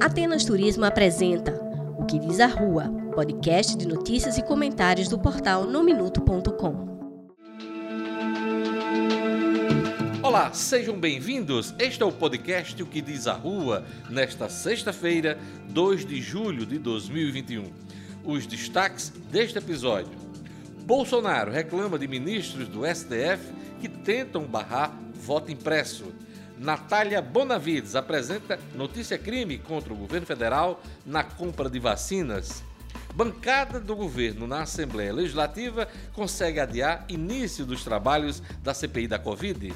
[0.00, 1.52] Atenas Turismo apresenta
[1.98, 6.94] O que diz a Rua, podcast de notícias e comentários do portal nominuto.com.
[10.22, 11.74] Olá, sejam bem-vindos.
[11.78, 15.38] Este é o podcast O que diz a Rua, nesta sexta-feira,
[15.70, 17.72] 2 de julho de 2021.
[18.24, 20.12] Os destaques deste episódio.
[20.84, 26.12] Bolsonaro reclama de ministros do STF que tentam barrar voto impresso.
[26.58, 32.62] Natália Bonavides apresenta notícia crime contra o governo federal na compra de vacinas.
[33.14, 39.72] Bancada do governo na Assembleia Legislativa consegue adiar início dos trabalhos da CPI da Covid.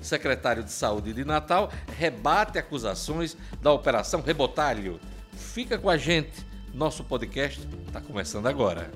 [0.00, 5.00] Secretário de Saúde de Natal rebate acusações da Operação Rebotalho.
[5.32, 8.90] Fica com a gente, nosso podcast está começando agora.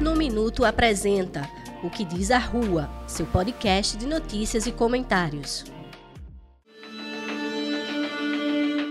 [0.00, 1.48] No Minuto apresenta
[1.82, 5.64] o que diz a Rua, seu podcast de notícias e comentários.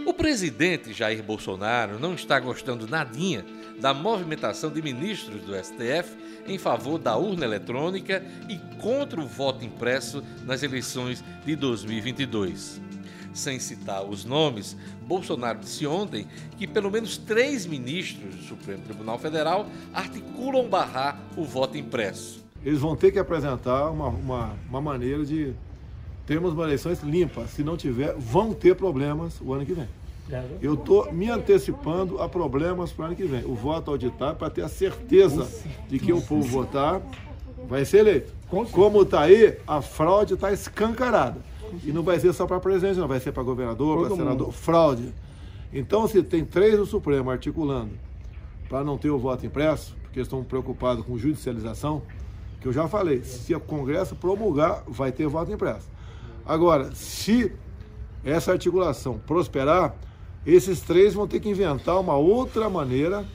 [0.06, 3.46] O presidente Jair Bolsonaro não está gostando nadinha
[3.80, 9.64] da movimentação de ministros do STF em favor da urna eletrônica e contra o voto
[9.64, 12.82] impresso nas eleições de 2022.
[13.32, 19.20] Sem citar os nomes, Bolsonaro disse ontem que pelo menos três ministros do Supremo Tribunal
[19.20, 25.26] Federal articulam barrar o voto impresso eles vão ter que apresentar uma, uma, uma maneira
[25.26, 25.54] de
[26.26, 27.50] termos uma eleições limpas.
[27.52, 29.88] Se não tiver, vão ter problemas o ano que vem.
[30.62, 33.44] Eu estou me antecipando a problemas para o ano que vem.
[33.46, 35.48] O voto auditar para ter a certeza
[35.88, 37.02] de que o povo votar
[37.68, 38.32] vai ser eleito.
[38.72, 41.38] Como está aí, a fraude está escancarada.
[41.84, 44.52] E não vai ser só para presidente, não, vai ser para governador, para senador.
[44.52, 45.14] Fraude.
[45.74, 47.92] Então, se tem três do Supremo articulando
[48.68, 52.02] para não ter o voto impresso, porque estão preocupados com judicialização,
[52.60, 55.88] que eu já falei, se o Congresso promulgar, vai ter voto impresso.
[56.46, 57.52] Agora, se
[58.24, 59.96] essa articulação prosperar,
[60.46, 63.26] esses três vão ter que inventar uma outra maneira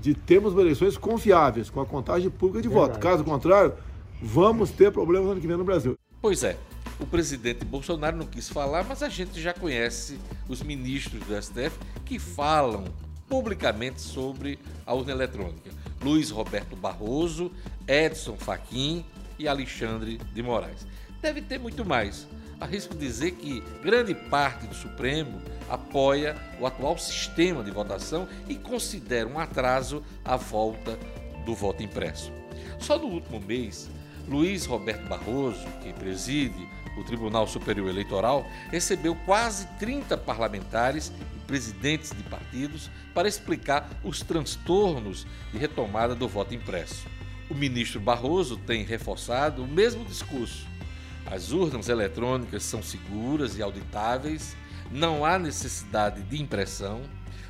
[0.00, 2.98] de termos eleições confiáveis, com a contagem pública de voto.
[2.98, 3.74] Caso contrário,
[4.20, 5.96] vamos ter problemas no ano que vem no Brasil.
[6.20, 6.56] Pois é,
[6.98, 10.18] o presidente Bolsonaro não quis falar, mas a gente já conhece
[10.48, 12.84] os ministros do STF que falam
[13.28, 15.70] publicamente sobre a urna eletrônica.
[16.02, 17.50] Luiz Roberto Barroso,
[17.86, 19.04] Edson Fachin
[19.38, 20.86] e Alexandre de Moraes.
[21.20, 22.26] Deve ter muito mais.
[22.60, 29.28] Arrisco dizer que grande parte do Supremo apoia o atual sistema de votação e considera
[29.28, 30.96] um atraso a volta
[31.44, 32.32] do voto impresso.
[32.78, 33.90] Só no último mês,
[34.28, 41.12] Luiz Roberto Barroso, que preside o Tribunal Superior Eleitoral, recebeu quase 30 parlamentares
[41.46, 47.06] presidentes de partidos para explicar os transtornos de retomada do voto impresso.
[47.50, 50.66] O ministro Barroso tem reforçado o mesmo discurso.
[51.26, 54.56] As urnas eletrônicas são seguras e auditáveis,
[54.90, 57.02] não há necessidade de impressão.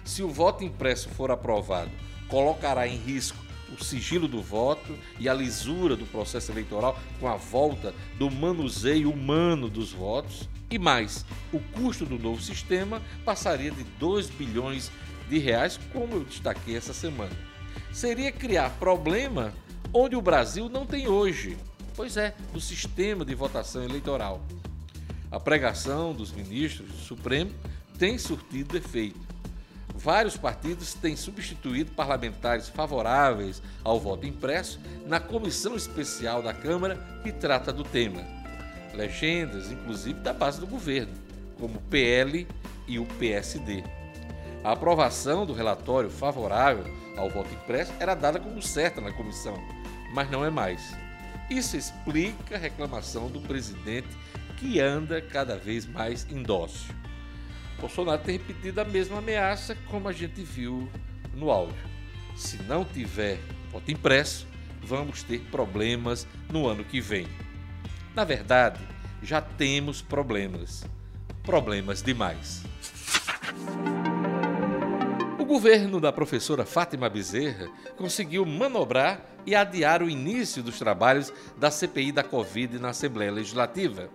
[0.04, 1.90] Se o voto impresso for aprovado,
[2.28, 3.38] colocará em risco
[3.72, 9.10] o sigilo do voto e a lisura do processo eleitoral com a volta do manuseio
[9.10, 10.48] humano dos votos.
[10.70, 14.90] E mais, o custo do novo sistema passaria de 2 bilhões
[15.28, 17.36] de reais, como eu destaquei essa semana.
[17.92, 19.52] Seria criar problema
[19.92, 21.56] onde o Brasil não tem hoje.
[21.94, 24.40] Pois é, no sistema de votação eleitoral.
[25.30, 27.50] A pregação dos ministros do Supremo
[27.98, 29.20] tem surtido efeito.
[29.94, 37.30] Vários partidos têm substituído parlamentares favoráveis ao voto impresso na comissão especial da Câmara que
[37.30, 38.22] trata do tema
[38.94, 41.12] legendas, inclusive da base do governo,
[41.58, 42.46] como o PL
[42.86, 43.82] e o PSD.
[44.64, 46.84] A aprovação do relatório favorável
[47.16, 49.54] ao voto impresso era dada como certa na comissão,
[50.12, 50.96] mas não é mais.
[51.50, 54.08] Isso explica a reclamação do presidente
[54.56, 56.94] que anda cada vez mais indócil.
[57.80, 60.88] Bolsonaro tem repetido a mesma ameaça, como a gente viu
[61.34, 61.74] no áudio.
[62.36, 63.40] Se não tiver
[63.70, 64.46] voto impresso,
[64.82, 67.26] vamos ter problemas no ano que vem.
[68.14, 68.80] Na verdade,
[69.22, 70.84] já temos problemas.
[71.42, 72.62] Problemas demais.
[75.52, 82.10] Governo da professora Fátima Bezerra conseguiu manobrar e adiar o início dos trabalhos da CPI
[82.10, 84.08] da Covid na Assembleia Legislativa.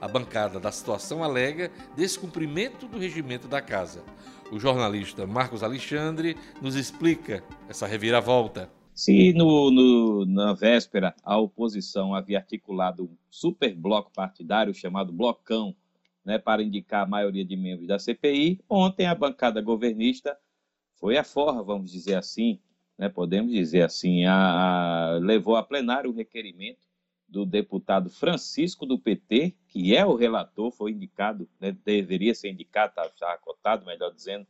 [0.00, 4.02] A bancada da situação alega descumprimento do regimento da casa.
[4.50, 8.72] O jornalista Marcos Alexandre nos explica essa reviravolta.
[8.94, 15.76] Se no, no, na véspera a oposição havia articulado um super bloco partidário chamado Blocão,
[16.24, 20.34] né, para indicar a maioria de membros da CPI, ontem a bancada governista
[20.98, 22.60] foi a forra, vamos dizer assim,
[22.96, 26.86] né, podemos dizer assim, a, a, levou a plenário o requerimento
[27.28, 32.90] do deputado Francisco do PT, que é o relator, foi indicado, né, deveria ser indicado,
[32.90, 34.46] está tá acotado, melhor dizendo,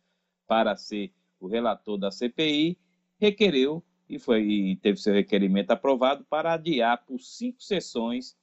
[0.47, 2.79] para ser o relator da CPI,
[3.19, 8.37] requereu e foi teve seu requerimento aprovado para adiar por cinco sessões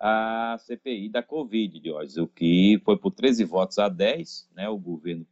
[0.00, 4.78] a CPI da Covid, Diógenes, o que foi por 13 votos a 10, né, o
[4.78, 5.26] governo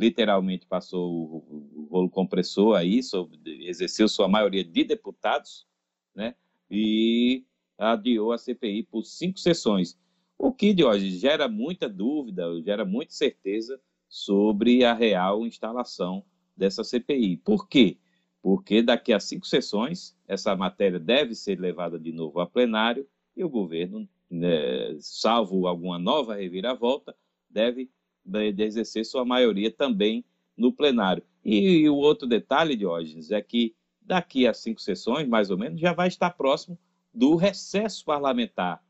[0.00, 3.38] literalmente passou o, rolo compressor aí, sobre,
[3.68, 5.66] exerceu sua maioria de deputados,
[6.14, 6.34] né,
[6.70, 7.44] e
[7.76, 9.98] adiou a CPI por cinco sessões,
[10.38, 16.24] o que, Diógenes, gera muita dúvida, gera muita certeza sobre a real instalação
[16.56, 17.36] dessa CPI.
[17.36, 17.98] Por quê?
[18.42, 23.06] Porque daqui a cinco sessões, essa matéria deve ser levada de novo a plenário
[23.36, 27.14] e o governo, né, salvo alguma nova reviravolta,
[27.50, 27.90] deve
[28.24, 30.24] de exercer sua maioria também
[30.56, 31.22] no plenário.
[31.44, 35.80] E, e o outro detalhe, Diógenes, é que daqui a cinco sessões, mais ou menos,
[35.80, 36.78] já vai estar próximo
[37.12, 38.82] do recesso parlamentar.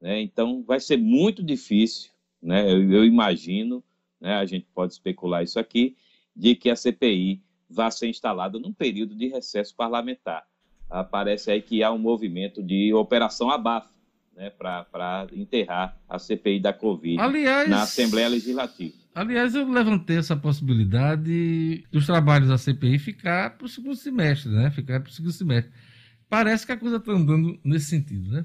[0.00, 0.20] Né?
[0.20, 2.10] Então, vai ser muito difícil,
[2.42, 2.70] né?
[2.70, 3.82] eu, eu imagino,
[4.20, 4.34] né?
[4.34, 5.96] a gente pode especular isso aqui,
[6.34, 10.46] de que a CPI vá ser instalada num período de recesso parlamentar.
[10.88, 13.90] Aparece aí que há um movimento de operação abafa,
[14.36, 18.94] né, para enterrar a CPI da Covid aliás, na Assembleia Legislativa.
[19.14, 24.70] Aliás, eu levantei essa possibilidade dos trabalhos da CPI ficar para o segundo semestre, né?
[24.70, 25.72] Ficar para o segundo semestre.
[26.28, 28.44] Parece que a coisa está andando nesse sentido, né?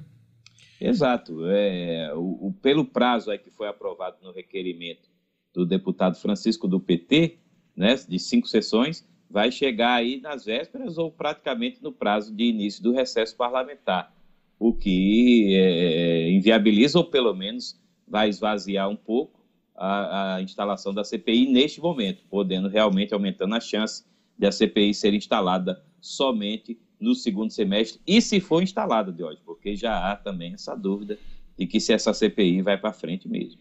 [0.79, 1.45] Exato.
[1.45, 5.09] É, o, o, pelo prazo aí que foi aprovado no requerimento
[5.53, 7.37] do deputado Francisco do PT,
[7.75, 12.81] né, de cinco sessões, vai chegar aí nas vésperas ou praticamente no prazo de início
[12.81, 14.13] do recesso parlamentar
[14.61, 19.43] o que é, inviabiliza ou pelo menos vai esvaziar um pouco
[19.75, 24.05] a, a, instalação da CPI neste momento, podendo realmente aumentando a chance
[24.37, 29.41] de a CPI ser instalada somente no segundo semestre, e se for instalada, de hoje,
[29.43, 31.17] porque já há também essa dúvida
[31.57, 33.59] de que se essa CPI vai para frente mesmo.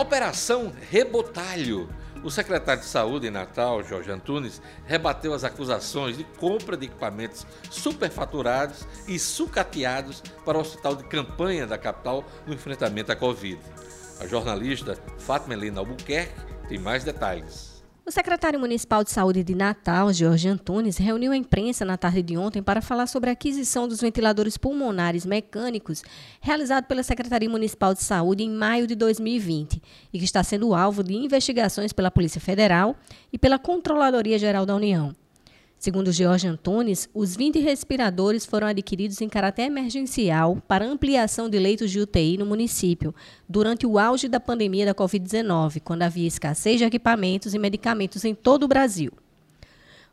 [0.00, 1.90] Operação Rebotalho
[2.22, 7.46] o secretário de Saúde em Natal, Jorge Antunes, rebateu as acusações de compra de equipamentos
[7.70, 13.60] superfaturados e sucateados para o hospital de campanha da capital no enfrentamento à Covid.
[14.20, 16.34] A jornalista Fátima Helena Albuquerque
[16.68, 17.77] tem mais detalhes.
[18.08, 22.38] O secretário municipal de saúde de Natal, Jorge Antunes, reuniu a imprensa na tarde de
[22.38, 26.02] ontem para falar sobre a aquisição dos ventiladores pulmonares mecânicos
[26.40, 31.04] realizado pela Secretaria Municipal de Saúde em maio de 2020 e que está sendo alvo
[31.04, 32.96] de investigações pela Polícia Federal
[33.30, 35.14] e pela Controladoria Geral da União.
[35.78, 41.92] Segundo Jorge Antunes, os 20 respiradores foram adquiridos em caráter emergencial para ampliação de leitos
[41.92, 43.14] de UTI no município,
[43.48, 48.34] durante o auge da pandemia da Covid-19, quando havia escassez de equipamentos e medicamentos em
[48.34, 49.12] todo o Brasil.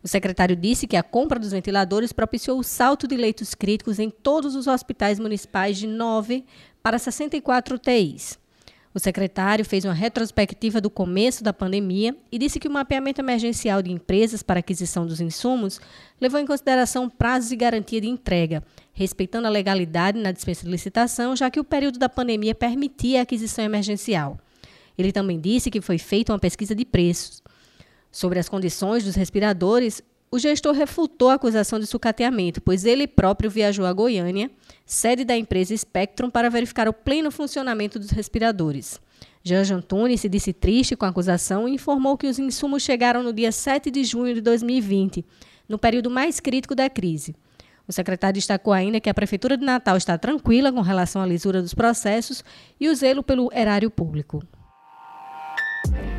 [0.04, 4.12] O secretário disse que a compra dos ventiladores propiciou o salto de leitos críticos em
[4.12, 6.46] todos os hospitais municipais de 9
[6.84, 8.38] para 64 UTIs.
[8.96, 13.82] O secretário fez uma retrospectiva do começo da pandemia e disse que o mapeamento emergencial
[13.82, 15.82] de empresas para aquisição dos insumos
[16.20, 18.64] levou em consideração prazos e garantia de entrega,
[18.94, 23.24] respeitando a legalidade na dispensa de licitação, já que o período da pandemia permitia a
[23.24, 24.40] aquisição emergencial.
[24.98, 27.44] Ele também disse que foi feita uma pesquisa de preços.
[28.10, 30.02] Sobre as condições dos respiradores,
[30.36, 34.52] o gestor refutou a acusação de sucateamento, pois ele próprio viajou a Goiânia,
[34.86, 39.00] sede da empresa Spectrum, para verificar o pleno funcionamento dos respiradores.
[39.42, 43.32] Jorge Antunes se disse triste com a acusação e informou que os insumos chegaram no
[43.32, 45.24] dia 7 de junho de 2020,
[45.70, 47.34] no período mais crítico da crise.
[47.88, 51.62] O secretário destacou ainda que a Prefeitura de Natal está tranquila com relação à lisura
[51.62, 52.44] dos processos
[52.78, 54.44] e o zelo pelo erário público.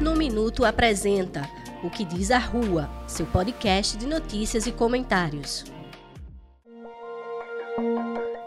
[0.00, 5.64] No Minuto apresenta o que diz a Rua, seu podcast de notícias e comentários.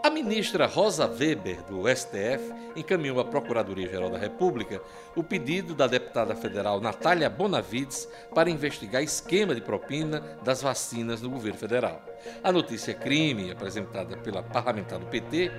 [0.04, 4.82] A ministra Rosa Weber, do STF, encaminhou à Procuradoria-Geral da República
[5.16, 11.30] o pedido da deputada federal Natália Bonavides para investigar esquema de propina das vacinas no
[11.30, 12.04] governo federal.
[12.44, 15.50] A notícia crime, apresentada pela parlamentar do PT,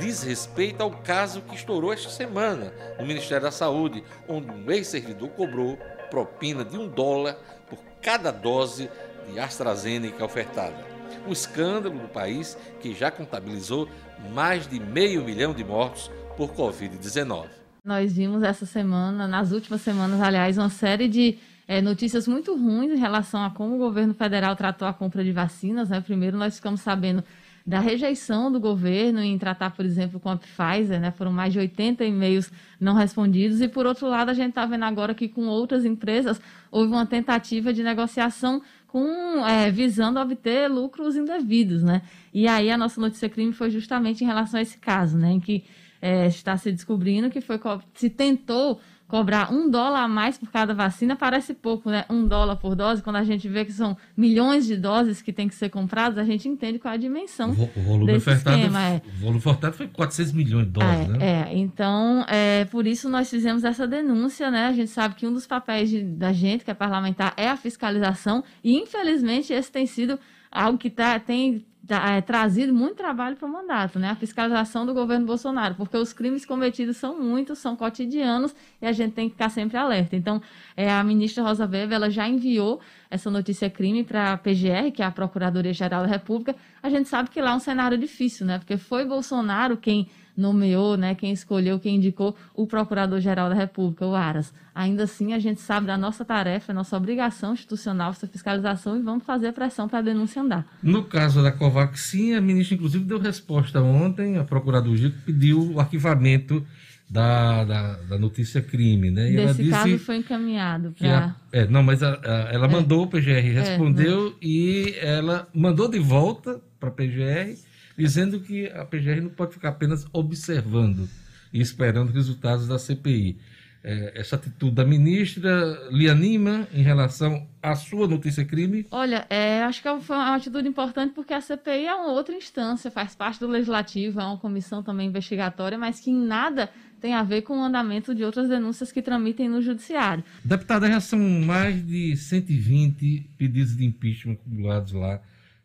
[0.00, 5.28] diz respeito ao caso que estourou esta semana no Ministério da Saúde, onde um ex-servidor
[5.30, 5.78] cobrou
[6.10, 7.36] propina de um dólar
[7.68, 8.90] por cada dose
[9.30, 10.86] de AstraZeneca ofertada.
[11.26, 13.88] Um escândalo do país que já contabilizou
[14.32, 17.46] mais de meio milhão de mortos por Covid-19.
[17.84, 22.92] Nós vimos essa semana, nas últimas semanas, aliás, uma série de é, notícias muito ruins
[22.92, 25.88] em relação a como o governo federal tratou a compra de vacinas.
[25.88, 26.00] Né?
[26.00, 27.22] Primeiro, nós ficamos sabendo
[27.68, 31.10] da rejeição do governo em tratar, por exemplo, com a Pfizer, né?
[31.10, 33.60] Foram mais de 80 e-mails não respondidos.
[33.60, 37.04] E, por outro lado, a gente está vendo agora que com outras empresas houve uma
[37.04, 42.00] tentativa de negociação com é, visando obter lucros indevidos, né?
[42.32, 45.32] E aí a nossa notícia crime foi justamente em relação a esse caso, né?
[45.32, 45.62] Em que
[46.00, 47.60] é, está se descobrindo que foi
[47.92, 52.04] se tentou cobrar um dólar a mais por cada vacina parece pouco, né?
[52.10, 55.48] Um dólar por dose, quando a gente vê que são milhões de doses que tem
[55.48, 58.82] que ser compradas, a gente entende qual é a dimensão o, volume esquema.
[58.82, 59.02] É.
[59.16, 61.18] O volume ofertado foi 400 milhões de doses, é, né?
[61.20, 64.66] É, então, é, por isso nós fizemos essa denúncia, né?
[64.66, 67.56] A gente sabe que um dos papéis de, da gente, que é parlamentar, é a
[67.56, 70.18] fiscalização e, infelizmente, esse tem sido
[70.50, 74.10] algo que tá, tem é, trazido muito trabalho para o mandato, né?
[74.10, 78.92] A fiscalização do governo Bolsonaro, porque os crimes cometidos são muitos, são cotidianos e a
[78.92, 80.14] gente tem que ficar sempre alerta.
[80.14, 80.42] Então,
[80.76, 82.80] é, a ministra Rosa Weber, ela já enviou
[83.10, 86.54] essa notícia crime para a PGR, que é a Procuradoria-Geral da República.
[86.82, 88.58] A gente sabe que lá é um cenário difícil, né?
[88.58, 94.14] Porque foi Bolsonaro quem nomeou, né, quem escolheu, quem indicou o Procurador-Geral da República, o
[94.14, 94.54] Aras.
[94.74, 99.24] Ainda assim, a gente sabe da nossa tarefa, nossa obrigação institucional, essa fiscalização e vamos
[99.24, 100.64] fazer pressão para a denúncia andar.
[100.80, 106.64] No caso da Covaxin, a ministra, inclusive, deu resposta ontem, a Procuradoria pediu o arquivamento
[107.10, 109.32] da, da, da, notícia crime, né?
[109.32, 111.34] E Desse caso foi encaminhado para.
[111.50, 112.70] É, não, mas a, a, ela é.
[112.70, 117.56] mandou, o PGR é, respondeu é, e ela mandou de volta para a PGR
[117.98, 121.08] dizendo que a PGR não pode ficar apenas observando
[121.52, 123.36] e esperando resultados da CPI.
[123.82, 128.86] É, essa atitude da ministra lhe anima em relação à sua notícia crime?
[128.90, 132.90] Olha, é, acho que foi uma atitude importante porque a CPI é uma outra instância,
[132.90, 137.22] faz parte do legislativo, é uma comissão também investigatória, mas que em nada tem a
[137.22, 140.24] ver com o andamento de outras denúncias que tramitem no judiciário.
[140.44, 145.20] Deputada, já são mais de 120 pedidos de impeachment acumulados lá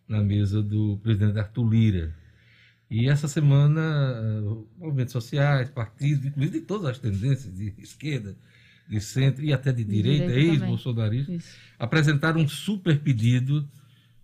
[0.08, 2.23] na mesa do presidente Arthur Lira.
[2.94, 4.40] E essa semana,
[4.78, 8.36] movimentos sociais, partidos, inclusive de todas as tendências, de esquerda,
[8.88, 13.68] de centro e até de, de direita, ex-bolsonaristas, apresentaram um super pedido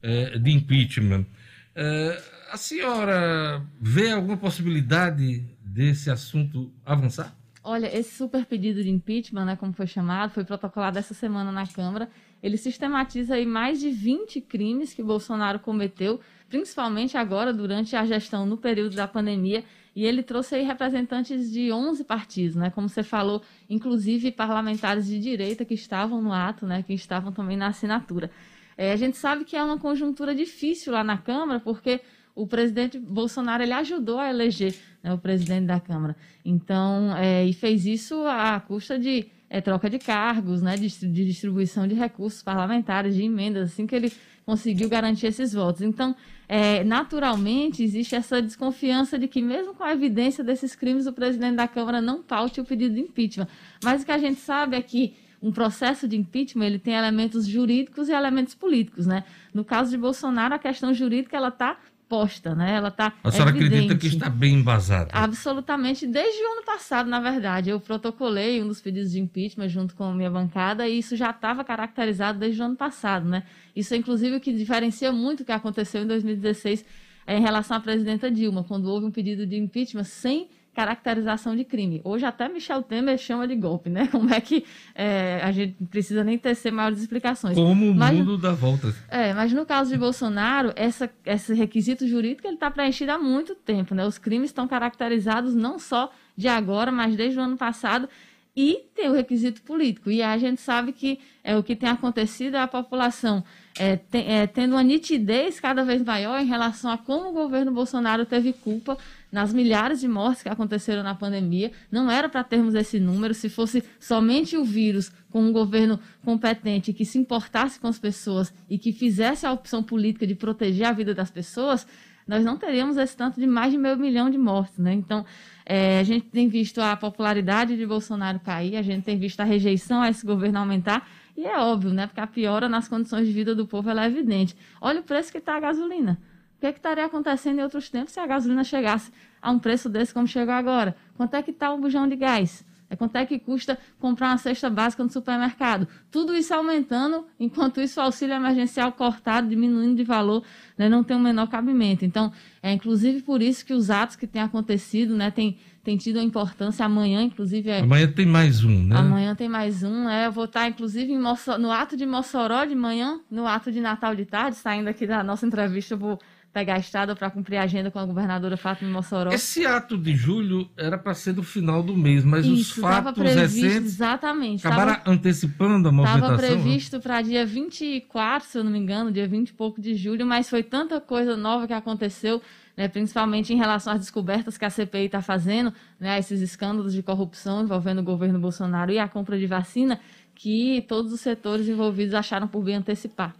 [0.03, 1.25] é, de impeachment.
[1.73, 2.21] É,
[2.51, 7.35] a senhora vê alguma possibilidade desse assunto avançar?
[7.63, 11.65] Olha, esse super pedido de impeachment, né, como foi chamado, foi protocolado essa semana na
[11.65, 12.07] Câmara.
[12.41, 18.45] Ele sistematiza aí mais de 20 crimes que Bolsonaro cometeu principalmente agora durante a gestão
[18.45, 19.63] no período da pandemia,
[19.95, 22.69] e ele trouxe aí representantes de 11 partidos, né?
[22.69, 26.83] Como você falou, inclusive parlamentares de direita que estavam no ato, né?
[26.83, 28.31] Que estavam também na assinatura.
[28.77, 32.01] É, a gente sabe que é uma conjuntura difícil lá na Câmara, porque
[32.33, 36.15] o presidente Bolsonaro ele ajudou a eleger né, o presidente da Câmara.
[36.45, 41.25] Então, é, e fez isso à custa de é, troca de cargos, né, de, de,
[41.25, 44.13] distribuição de recursos parlamentares, de emendas, assim que ele
[44.49, 45.83] conseguiu garantir esses votos.
[45.83, 46.15] Então,
[46.47, 51.55] é, naturalmente, existe essa desconfiança de que, mesmo com a evidência desses crimes, o presidente
[51.55, 53.47] da Câmara não paute o pedido de impeachment.
[53.83, 57.45] Mas o que a gente sabe é que um processo de impeachment ele tem elementos
[57.45, 59.23] jurídicos e elementos políticos, né?
[59.53, 61.77] No caso de Bolsonaro, a questão jurídica ela está
[62.09, 62.75] posta, né?
[62.75, 63.75] Ela está A senhora evidente.
[63.75, 65.11] acredita que está bem embasada?
[65.13, 66.07] Absolutamente.
[66.07, 70.03] Desde o ano passado, na verdade, eu protocolei um dos pedidos de impeachment junto com
[70.05, 73.43] a minha bancada e isso já estava caracterizado desde o ano passado, né?
[73.75, 76.83] Isso é inclusive o que diferencia muito o que aconteceu em 2016
[77.27, 81.65] é, em relação à presidenta Dilma, quando houve um pedido de impeachment sem caracterização de
[81.65, 81.99] crime.
[82.05, 84.07] Hoje até Michel Temer chama de golpe, né?
[84.11, 84.63] Como é que
[84.95, 87.55] é, a gente precisa nem tecer maiores explicações.
[87.55, 88.95] Como o mas, mundo dá voltas.
[89.09, 93.55] É, mas no caso de Bolsonaro, essa, esse requisito jurídico ele está preenchido há muito
[93.55, 94.05] tempo, né?
[94.05, 98.07] Os crimes estão caracterizados não só de agora, mas desde o ano passado
[98.55, 100.09] e tem o requisito político.
[100.09, 103.43] E a gente sabe que é, o que tem acontecido a população
[103.77, 107.71] é, tem, é, tendo uma nitidez cada vez maior em relação a como o governo
[107.71, 108.97] Bolsonaro teve culpa
[109.31, 111.71] nas milhares de mortes que aconteceram na pandemia.
[111.91, 113.33] Não era para termos esse número.
[113.33, 118.53] Se fosse somente o vírus com um governo competente que se importasse com as pessoas
[118.69, 121.87] e que fizesse a opção política de proteger a vida das pessoas,
[122.29, 124.77] nós não teríamos esse tanto de mais de meio milhão de mortes.
[124.77, 124.93] Né?
[124.93, 125.25] Então,
[125.65, 129.43] é, a gente tem visto a popularidade de Bolsonaro cair, a gente tem visto a
[129.43, 131.09] rejeição a esse governo aumentar.
[131.35, 132.05] E é óbvio, né?
[132.05, 134.55] Porque a piora nas condições de vida do povo é evidente.
[134.79, 136.19] Olha o preço que está a gasolina.
[136.55, 139.57] O que, é que estaria acontecendo em outros tempos se a gasolina chegasse a um
[139.57, 140.95] preço desse como chegou agora?
[141.17, 142.63] Quanto é que está um bujão de gás?
[142.89, 145.87] É quanto é que custa comprar uma cesta básica no supermercado?
[146.09, 150.43] Tudo isso aumentando, enquanto isso o auxílio emergencial cortado, diminuindo de valor,
[150.77, 152.03] né, não tem o menor cabimento.
[152.03, 152.31] Então,
[152.63, 155.57] é inclusive por isso que os atos que têm acontecido, né, tem,
[155.89, 156.85] tem tido uma importância.
[156.85, 157.67] Amanhã, inclusive.
[157.67, 157.79] É...
[157.79, 158.95] Amanhã tem mais um, né?
[158.95, 160.07] Amanhã tem mais um.
[160.07, 164.15] É, eu vou estar, inclusive, no ato de Mossoró de manhã, no ato de Natal
[164.15, 166.19] de tarde, saindo aqui da nossa entrevista, eu vou
[166.53, 169.31] pegar a estrada para cumprir a agenda com a governadora Fátima Mossoró.
[169.31, 173.13] Esse ato de julho era para ser do final do mês, mas Isso, os fatos
[173.13, 176.35] previsto, recentes exatamente, acabaram tava, antecipando a movimentação.
[176.35, 176.61] Estava né?
[176.61, 180.25] previsto para dia 24, se eu não me engano, dia 20 e pouco de julho,
[180.25, 182.41] mas foi tanta coisa nova que aconteceu,
[182.79, 187.03] né, principalmente em relação às descobertas que a CPI está fazendo, né, esses escândalos de
[187.03, 189.99] corrupção envolvendo o governo Bolsonaro e a compra de vacina,
[190.33, 193.35] que todos os setores envolvidos acharam por bem antecipar.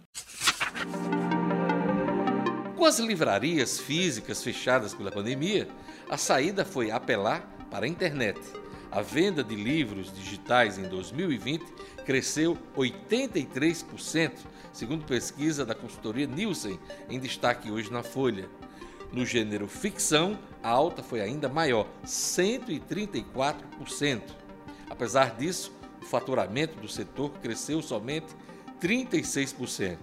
[2.76, 5.66] Com as livrarias físicas fechadas pela pandemia,
[6.10, 8.38] a saída foi apelar para a internet.
[8.92, 11.64] A venda de livros digitais em 2020
[12.04, 14.32] cresceu 83%,
[14.70, 16.78] segundo pesquisa da consultoria Nielsen,
[17.08, 18.46] em destaque hoje na Folha.
[19.12, 24.22] No gênero ficção, a alta foi ainda maior, 134%.
[24.88, 28.28] Apesar disso, o faturamento do setor cresceu somente
[28.80, 29.98] 36%.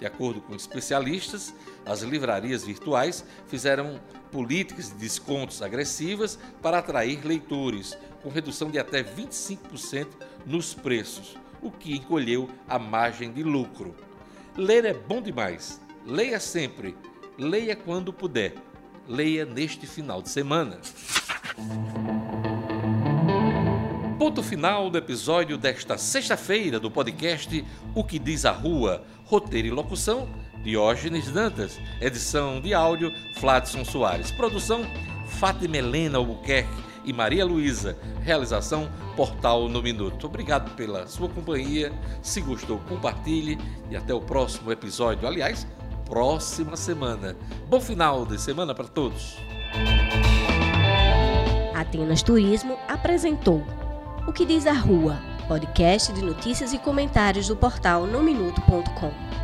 [0.00, 1.54] De acordo com especialistas,
[1.84, 4.00] as livrarias virtuais fizeram
[4.32, 10.08] políticas de descontos agressivas para atrair leitores, com redução de até 25%
[10.46, 13.94] nos preços, o que encolheu a margem de lucro.
[14.56, 15.80] Ler é bom demais.
[16.06, 16.96] Leia sempre.
[17.40, 18.52] Leia quando puder.
[19.08, 20.78] Leia neste final de semana.
[24.18, 29.70] Ponto final do episódio desta sexta-feira do podcast O que Diz a Rua, roteiro e
[29.70, 30.28] locução,
[30.62, 34.84] Diógenes Dantas, edição de áudio, Fladson Soares, produção,
[35.26, 40.26] Fátima Helena Albuquerque e Maria Luísa, realização, Portal no Minuto.
[40.26, 43.56] Obrigado pela sua companhia, se gostou, compartilhe
[43.90, 45.66] e até o próximo episódio, aliás,
[46.10, 47.36] próxima semana.
[47.68, 49.38] Bom final de semana para todos.
[51.72, 53.62] Atenas Turismo apresentou
[54.26, 59.39] o que diz a rua, podcast de notícias e comentários do portal nominuto.com.